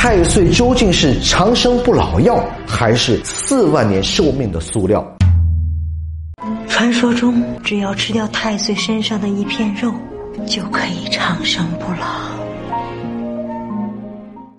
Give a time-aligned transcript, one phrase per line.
[0.00, 5.04] 太岁究竟是长生不老药，还是四万年寿命的塑料？
[6.68, 9.92] 传说中，只要吃掉太岁身上的一片肉，
[10.46, 12.06] 就可以长生不老。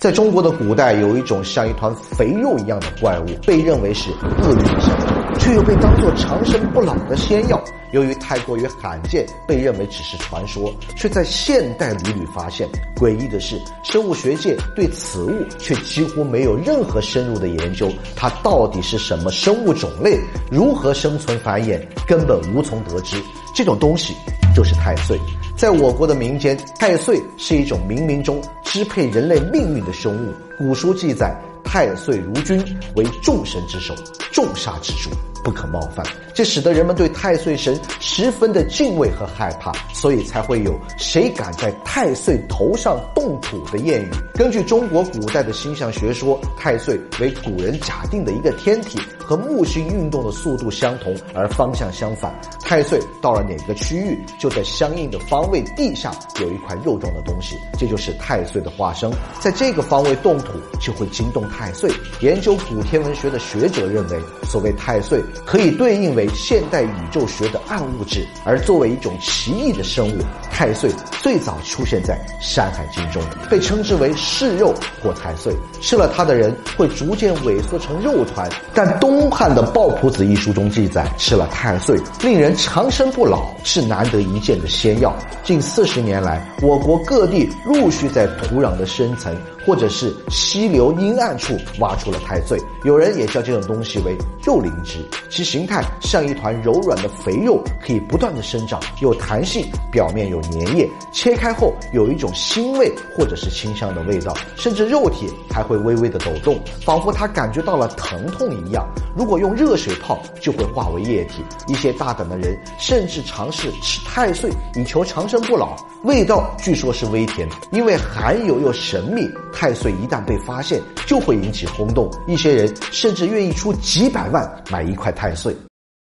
[0.00, 7.62] 在中国的古代，有一种像一团肥肉一样的怪物，被认为是恶灵生物，却又被当作长生不老的仙药。
[7.92, 12.66] 由于太过于罕见，被认为只是传说，却在现代屡屡发现。
[12.96, 17.90] 诡异的是，生物学界对此物却几乎没有任何深入的研究。
[18.16, 20.18] 它到底是什么生物种类？
[20.50, 21.78] 如何生存繁衍？
[22.06, 23.16] 根本无从得知。
[23.54, 24.14] 这种东西
[24.54, 25.20] 就是太岁。
[25.54, 30.32] 在我国的民间，太岁是一种冥冥中支配人类命运的生物。
[30.56, 32.58] 古书记载，太岁如君，
[32.96, 33.94] 为众神之首，
[34.32, 35.10] 众煞之主。
[35.42, 44.08] 不可冒犯，这使得人们对太岁神十分的敬畏和害怕，所以才会有“谁敢在太岁头上动土”的谚语。
[44.34, 52.32] 根据中国古代的星象学说，太岁为古人假定的一个天体，和木星运动的速度相同而方向相反。
[52.60, 59.12] 太岁到了哪个区域，就在相应的方位地下有一块肉状的东西，这就是太岁的化身。
[59.40, 61.90] 在这个方位动土，就会惊动太岁。
[62.20, 65.22] 研究古天文学的学者认为，所谓太岁。
[65.44, 70.22] 可以对应为现代宇宙学的暗物质，而作为一种奇异的生物，
[70.52, 70.90] 太岁
[71.22, 74.72] 最早出现在《山海经》中，被称之为噬肉
[75.02, 75.52] 或太岁。
[75.80, 78.48] 吃了它的人会逐渐萎缩成肉团。
[78.74, 85.16] 但东汉的《抱朴子》一书中记载，吃了太岁，令人长生不老，是难得一见的仙药。
[85.42, 89.34] 近四十年来，我国各地陆续在土壤的深层。
[89.64, 94.98] 或者是溪流阴暗处挖出了太岁，有人也叫这种东西为肉灵芝，
[95.30, 108.86] 其形态像一团柔软的肥肉，可以不断的生长，有弹性，表面有粘液，切开后有一种腥味或者是清香的味道，甚至肉体还会微微的抖动，仿佛他感觉到了疼痛一样。
[109.16, 111.42] 如果用热水泡，就会化为液体。
[111.66, 119.30] 一些大胆的人甚至尝试吃太岁以求长生不老，味道据说是微甜，因为含有又神秘。
[119.52, 125.54] 太岁一旦被发现，就会引起轰动，一些人甚至愿意出几百万买一块太岁。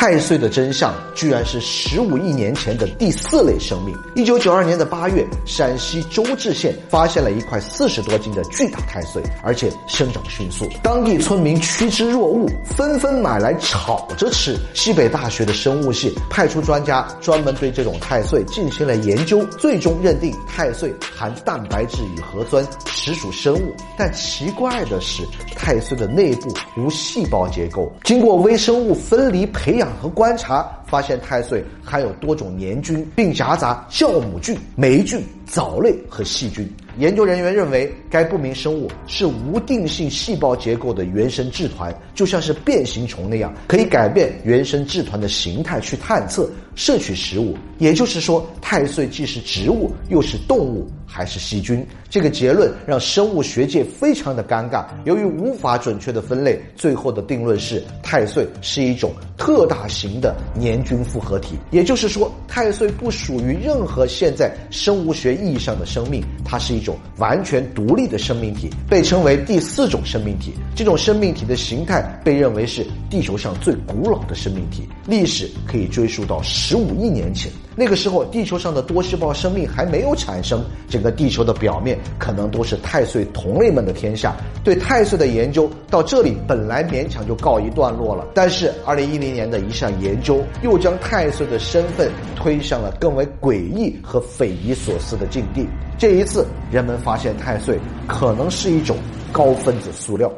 [0.00, 3.92] 太岁的真相居然是十五亿年前的第四类生命。
[4.14, 10.70] 一九九二年的八月，陕西周至县发现了一块四十多斤的巨大太岁，而且生长迅速。
[10.84, 14.56] 当地村民趋之若鹜，纷纷买来炒着吃。
[14.72, 23.74] 西北大学的生物系派出专家，专门对这种太岁进行了研究，最终认定太岁含蛋白质与核酸，实属生物。
[23.96, 25.24] 但奇怪的是，
[25.56, 29.87] 太岁的内部无细胞结构，经过微生物分离培养。
[29.96, 36.68] 和观察发现，太岁含有多种黏菌，并夹杂酵母菌、霉菌、藻类和细菌。
[36.98, 47.56] 研究人员认为，该不明生物是无定性细胞结构的原生质团，就像是变形虫那样，可以改变原生质团的形态去探测、摄取食物。
[47.78, 51.84] 也就是说，太岁既是植物，又是动物，还是细菌？
[52.10, 54.84] 这个结论让生物学界非常的尴尬。
[55.04, 61.56] 由于无法准确的分类，最后的定论是，太岁是一种特大型的年菌复合体。
[61.70, 66.96] 也就是说，太岁不属于任何现在生物学意义上的生命，它是一种。
[67.16, 70.52] 完全独立的生命体被称为第四种生命体。
[70.76, 77.50] 这种生命体的形态被认为是地球上最古老的生命体，历史可以追溯到十五亿年前。
[77.78, 84.34] 那个时候，地球上的多细胞生命还没有产生，整个地球的表面可能都是太岁同类们的天下。
[84.64, 95.64] 对太岁的研究到这里本来勉强就告一段落了，但是二零一零年的一项研究又将太岁的身份推向了更为诡异和匪夷所思的境地。
[95.96, 97.78] 这一次，人们发现太岁
[98.08, 98.96] 可能是一种
[99.30, 100.28] 高分子塑料。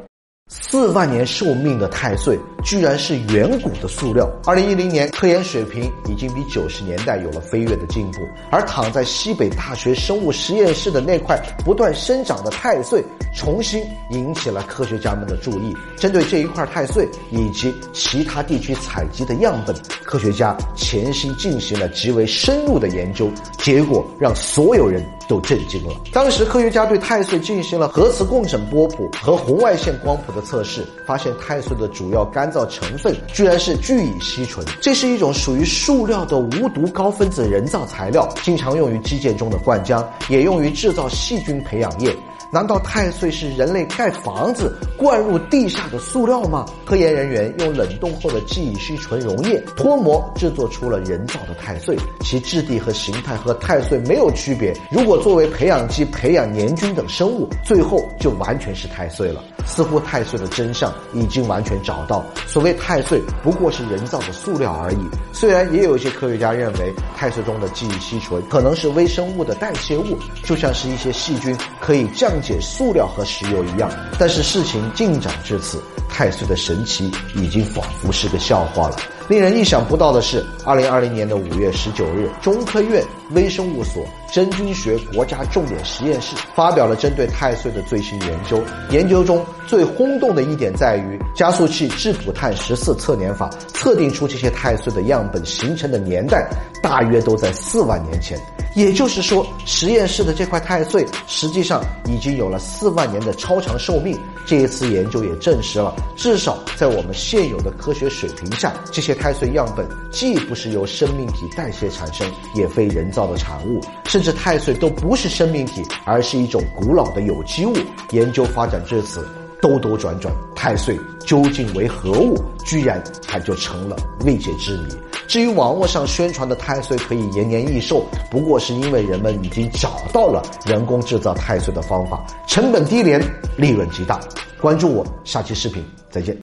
[0.53, 4.29] 四万年寿命的太岁，居然是远古的塑料。
[4.45, 8.19] 二零一零年，科研水平已经比九十年代有了飞跃的进步。
[8.51, 13.01] 而躺在西北大学生物实验室的那块不断生长的太岁，
[13.33, 13.81] 重新
[14.11, 15.73] 引起了科学家们的注意。
[15.97, 19.73] 针对这一块太岁以及其他地区采集的样本，
[20.03, 25.01] 科学家潜心进行了极为深入的研究，结果让所有人
[25.31, 25.95] 都震惊了。
[26.13, 30.41] 当时，科学家对太岁进行了核磁共振波谱和红外线光谱的。
[30.51, 42.13] 测试发现，太岁的主要干燥成分居然是聚乙烯醇，这是一种属于塑料的无毒高分子人造材料，经常用于基建中的灌浆，也用于制造细菌培养液。
[42.53, 46.67] 难道太岁是人类盖房子灌入地下的塑料吗？
[46.85, 54.75] 科研人员用冷冻后的记忆烯醇溶液脱模制作出了人造的太岁，其质地和形态和太岁没有区别。
[54.91, 59.45] 如果作为培养基培养年菌等生物，最后就完全是太岁了。
[59.67, 64.99] 似乎太岁的真相已经完全找到，所谓太岁不过是人造的塑料而已。
[65.33, 73.91] 虽然也有一些科学家认为太岁中的记忆烯醇可能是微生物的代谢物，就像是一些细菌可以降且塑料和石油一样。
[74.19, 75.83] 但是事情进展至此，
[76.21, 78.97] 太岁的神奇已经仿佛是个笑话了。
[79.27, 88.63] 令人意想不到的是，二零二零年的五月十九日，中科院微生物所真菌学国家重点实验室发表了针对太岁的最新研究。
[88.91, 96.47] 研究中最轰动的一点在于，加速器质谱碳十四测年法测定出这些太岁的样本形成的年代
[96.83, 98.39] 大约都在四万年前。
[98.77, 104.17] 也就是说，实验室的这块太岁实际上已经有了四万年的超长寿命。
[104.47, 117.75] 这一次研究也证实了，至少在我们现有的科学水平下，这些太岁样本既不是由生命体代谢产生，也非人造的产物，甚至太岁都不是生命体，而是一种古老的有机物。
[118.11, 119.27] 研究发展至此。
[119.63, 122.35] 兜兜转转，太岁究竟为何物？
[122.65, 122.99] 居然
[123.29, 124.89] 它就成了未解之谜。
[125.29, 133.21] 至于网络上宣传的太岁可以延年益寿，不过是因为人们已经找到了人工制造太岁的方法，成本低廉，
[133.59, 134.19] 利润极大。
[134.63, 136.37] 关注我，下期视频再见。